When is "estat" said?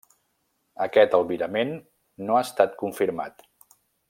2.49-2.77